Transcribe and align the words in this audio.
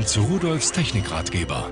Willkommen 0.00 0.30
zu 0.30 0.32
Rudolfs 0.32 0.72
Technikratgeber. 0.72 1.70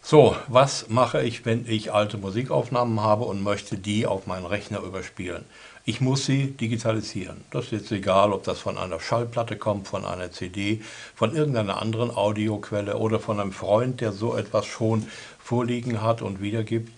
So, 0.00 0.34
was 0.48 0.88
mache 0.88 1.22
ich, 1.22 1.44
wenn 1.44 1.68
ich 1.68 1.92
alte 1.92 2.16
Musikaufnahmen 2.16 3.00
habe 3.00 3.24
und 3.24 3.42
möchte 3.42 3.76
die 3.76 4.06
auf 4.06 4.26
meinen 4.26 4.46
Rechner 4.46 4.80
überspielen? 4.80 5.44
Ich 5.84 6.00
muss 6.00 6.24
sie 6.24 6.52
digitalisieren. 6.52 7.44
Das 7.50 7.66
ist 7.66 7.72
jetzt 7.72 7.92
egal, 7.92 8.32
ob 8.32 8.44
das 8.44 8.60
von 8.60 8.78
einer 8.78 8.98
Schallplatte 8.98 9.56
kommt, 9.56 9.88
von 9.88 10.06
einer 10.06 10.32
CD, 10.32 10.80
von 11.14 11.36
irgendeiner 11.36 11.82
anderen 11.82 12.10
Audioquelle 12.10 12.96
oder 12.96 13.20
von 13.20 13.38
einem 13.38 13.52
Freund, 13.52 14.00
der 14.00 14.12
so 14.12 14.34
etwas 14.38 14.64
schon 14.64 15.06
vorliegen 15.38 16.00
hat 16.00 16.22
und 16.22 16.40
wiedergibt. 16.40 16.90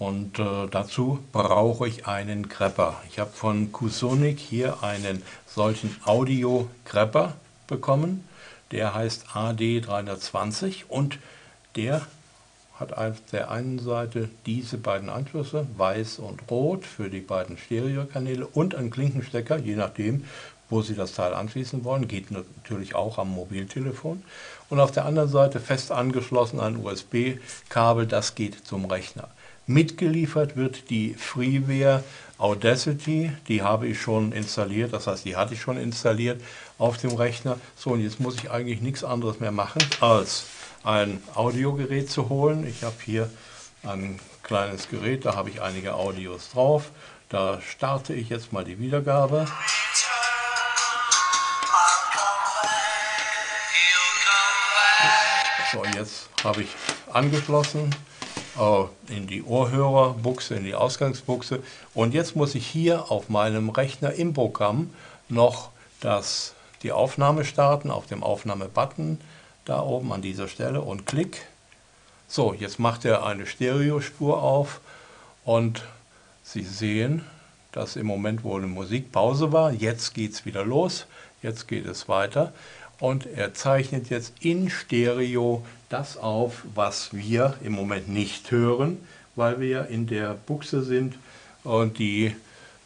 Und 0.00 0.38
äh, 0.38 0.66
dazu 0.70 1.18
brauche 1.30 1.86
ich 1.86 2.06
einen 2.06 2.48
Grepper. 2.48 3.02
Ich 3.10 3.18
habe 3.18 3.30
von 3.32 3.70
Kusonic 3.70 4.38
hier 4.38 4.82
einen 4.82 5.22
solchen 5.46 5.94
Audio-Grepper 6.06 7.34
bekommen. 7.66 8.24
Der 8.70 8.94
heißt 8.94 9.26
AD320 9.34 10.86
und 10.88 11.18
der 11.76 12.00
hat 12.76 12.94
auf 12.96 13.18
der 13.30 13.50
einen 13.50 13.78
Seite 13.78 14.30
diese 14.46 14.78
beiden 14.78 15.10
Anschlüsse, 15.10 15.66
weiß 15.76 16.20
und 16.20 16.50
rot, 16.50 16.86
für 16.86 17.10
die 17.10 17.20
beiden 17.20 17.58
Stereokanäle 17.58 18.46
und 18.46 18.74
einen 18.74 18.90
Klinkenstecker, 18.90 19.58
je 19.58 19.76
nachdem, 19.76 20.24
wo 20.70 20.82
Sie 20.82 20.94
das 20.94 21.12
Teil 21.12 21.34
anschließen 21.34 21.84
wollen. 21.84 22.08
Geht 22.08 22.30
natürlich 22.30 22.94
auch 22.94 23.18
am 23.18 23.30
Mobiltelefon. 23.30 24.22
Und 24.68 24.80
auf 24.80 24.92
der 24.92 25.04
anderen 25.04 25.28
Seite 25.28 25.60
fest 25.60 25.92
angeschlossen 25.92 26.60
ein 26.60 26.76
USB-Kabel, 26.76 28.06
das 28.06 28.34
geht 28.34 28.66
zum 28.66 28.84
Rechner. 28.86 29.28
Mitgeliefert 29.66 30.56
wird 30.56 30.90
die 30.90 31.14
Freeware 31.14 32.02
Audacity, 32.38 33.30
die 33.48 33.62
habe 33.62 33.86
ich 33.86 34.00
schon 34.00 34.32
installiert, 34.32 34.92
das 34.94 35.06
heißt, 35.06 35.24
die 35.26 35.36
hatte 35.36 35.54
ich 35.54 35.60
schon 35.60 35.76
installiert 35.76 36.40
auf 36.78 36.96
dem 36.96 37.10
Rechner. 37.10 37.58
So, 37.76 37.90
und 37.90 38.00
jetzt 38.00 38.18
muss 38.18 38.36
ich 38.36 38.50
eigentlich 38.50 38.80
nichts 38.80 39.04
anderes 39.04 39.40
mehr 39.40 39.52
machen, 39.52 39.82
als 40.00 40.46
ein 40.82 41.22
Audiogerät 41.34 42.10
zu 42.10 42.30
holen. 42.30 42.66
Ich 42.66 42.82
habe 42.82 42.96
hier 43.04 43.28
ein 43.82 44.18
kleines 44.42 44.88
Gerät, 44.88 45.24
da 45.24 45.36
habe 45.36 45.50
ich 45.50 45.60
einige 45.60 45.94
Audios 45.94 46.50
drauf. 46.50 46.90
Da 47.28 47.60
starte 47.60 48.14
ich 48.14 48.28
jetzt 48.28 48.52
mal 48.52 48.64
die 48.64 48.78
Wiedergabe. 48.78 49.46
So, 55.72 55.84
jetzt 55.84 56.28
habe 56.42 56.62
ich 56.62 56.68
angeschlossen 57.12 57.94
äh, 58.58 59.14
in 59.14 59.28
die 59.28 59.44
Ohrhörerbuchse, 59.44 60.56
in 60.56 60.64
die 60.64 60.74
Ausgangsbuchse. 60.74 61.62
Und 61.94 62.12
jetzt 62.12 62.34
muss 62.34 62.56
ich 62.56 62.66
hier 62.66 63.12
auf 63.12 63.28
meinem 63.28 63.68
Rechner 63.68 64.12
im 64.14 64.34
Programm 64.34 64.92
noch 65.28 65.70
das, 66.00 66.54
die 66.82 66.90
Aufnahme 66.90 67.44
starten, 67.44 67.92
auf 67.92 68.06
dem 68.06 68.24
Aufnahme-Button 68.24 69.20
da 69.64 69.80
oben 69.80 70.12
an 70.12 70.22
dieser 70.22 70.48
Stelle 70.48 70.80
und 70.80 71.06
klick. 71.06 71.46
So, 72.26 72.52
jetzt 72.52 72.80
macht 72.80 73.04
er 73.04 73.24
eine 73.24 73.46
Stereospur 73.46 74.42
auf 74.42 74.80
und 75.44 75.84
Sie 76.42 76.64
sehen, 76.64 77.24
dass 77.70 77.94
im 77.94 78.06
Moment 78.06 78.42
wohl 78.42 78.60
eine 78.60 78.66
Musikpause 78.66 79.52
war. 79.52 79.70
Jetzt 79.70 80.14
geht 80.14 80.32
es 80.32 80.44
wieder 80.44 80.64
los, 80.64 81.06
jetzt 81.42 81.68
geht 81.68 81.86
es 81.86 82.08
weiter 82.08 82.52
und 83.00 83.26
er 83.26 83.54
zeichnet 83.54 84.10
jetzt 84.10 84.34
in 84.40 84.70
Stereo 84.70 85.64
das 85.88 86.16
auf, 86.16 86.62
was 86.74 87.12
wir 87.12 87.54
im 87.64 87.72
Moment 87.72 88.08
nicht 88.08 88.50
hören, 88.50 88.98
weil 89.34 89.58
wir 89.58 89.86
in 89.86 90.06
der 90.06 90.34
Buchse 90.34 90.82
sind 90.82 91.16
und 91.64 91.98
die 91.98 92.36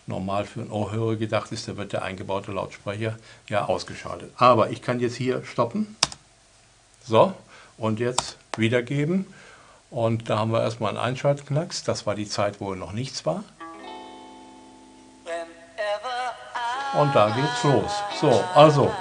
normal 0.06 0.44
für 0.44 0.60
einen 0.60 0.70
Ohrhörer 0.70 1.16
gedacht 1.16 1.52
ist, 1.52 1.68
da 1.68 1.76
wird 1.76 1.92
der 1.92 2.02
eingebaute 2.02 2.52
Lautsprecher 2.52 3.16
ja 3.48 3.64
ausgeschaltet. 3.66 4.30
Aber 4.36 4.70
ich 4.70 4.82
kann 4.82 5.00
jetzt 5.00 5.16
hier 5.16 5.44
stoppen 5.44 5.96
so, 7.04 7.34
und 7.76 8.00
jetzt 8.00 8.38
wiedergeben. 8.56 9.26
Und 9.90 10.28
da 10.28 10.38
haben 10.38 10.52
wir 10.52 10.62
erstmal 10.62 10.90
einen 10.90 10.98
Einschaltknacks. 10.98 11.84
Das 11.84 12.06
war 12.06 12.14
die 12.14 12.28
Zeit, 12.28 12.60
wo 12.60 12.74
noch 12.74 12.92
nichts 12.92 13.24
war. 13.26 13.44
Und 16.98 17.14
da 17.14 17.30
geht's 17.30 17.64
los. 17.64 17.92
So, 18.20 18.44
also 18.54 18.92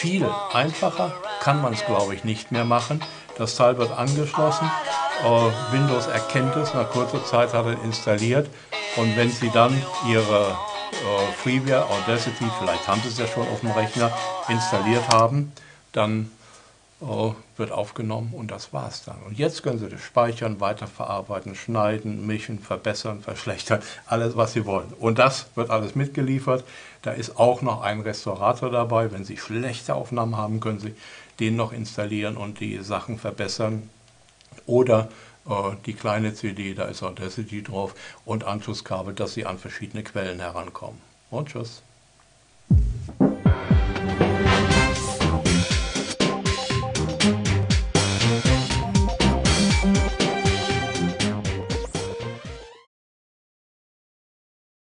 viel 0.00 0.26
einfacher 0.54 1.12
kann 1.42 1.60
man 1.60 1.74
es, 1.74 1.84
glaube 1.84 2.14
ich, 2.14 2.24
nicht 2.24 2.52
mehr 2.52 2.64
machen. 2.64 3.02
Das 3.36 3.54
Teil 3.54 3.76
wird 3.76 3.90
angeschlossen. 3.90 4.70
Äh, 5.22 5.72
Windows 5.72 6.06
erkennt 6.06 6.56
es, 6.56 6.72
nach 6.72 6.88
kurzer 6.90 7.22
Zeit 7.26 7.52
hat 7.52 7.66
er 7.66 7.82
installiert. 7.84 8.48
Und 8.96 9.14
wenn 9.18 9.30
Sie 9.30 9.50
dann 9.50 9.76
Ihre 10.08 10.56
äh, 10.92 11.32
Freeware 11.42 11.84
Audacity, 11.84 12.46
vielleicht 12.58 12.88
haben 12.88 13.02
Sie 13.02 13.08
es 13.08 13.18
ja 13.18 13.26
schon 13.26 13.46
auf 13.48 13.60
dem 13.60 13.72
Rechner, 13.72 14.10
installiert 14.48 15.06
haben, 15.12 15.52
dann 15.92 16.30
wird 17.00 17.72
aufgenommen 17.72 18.34
und 18.34 18.50
das 18.50 18.72
war's 18.72 19.04
dann. 19.04 19.22
Und 19.22 19.38
jetzt 19.38 19.62
können 19.62 19.78
Sie 19.78 19.88
das 19.88 20.02
speichern, 20.02 20.60
weiterverarbeiten, 20.60 21.54
schneiden, 21.54 22.26
mischen, 22.26 22.58
verbessern, 22.58 23.22
verschlechtern, 23.22 23.80
alles 24.06 24.36
was 24.36 24.52
Sie 24.52 24.66
wollen. 24.66 24.92
Und 24.98 25.18
das 25.18 25.46
wird 25.54 25.70
alles 25.70 25.94
mitgeliefert. 25.94 26.64
Da 27.02 27.12
ist 27.12 27.38
auch 27.38 27.62
noch 27.62 27.80
ein 27.80 28.00
Restaurator 28.00 28.70
dabei. 28.70 29.10
Wenn 29.12 29.24
Sie 29.24 29.38
schlechte 29.38 29.94
Aufnahmen 29.94 30.36
haben, 30.36 30.60
können 30.60 30.78
Sie 30.78 30.94
den 31.40 31.56
noch 31.56 31.72
installieren 31.72 32.36
und 32.36 32.60
die 32.60 32.78
Sachen 32.82 33.18
verbessern. 33.18 33.88
Oder 34.66 35.08
äh, 35.48 35.52
die 35.86 35.94
kleine 35.94 36.34
CD, 36.34 36.74
da 36.74 36.84
ist 36.84 37.02
Audacity 37.02 37.62
drauf 37.62 37.94
und 38.26 38.44
Anschlusskabel, 38.44 39.14
dass 39.14 39.32
Sie 39.32 39.46
an 39.46 39.58
verschiedene 39.58 40.02
Quellen 40.02 40.40
herankommen. 40.40 41.00
Und 41.30 41.48
tschüss. 41.48 41.82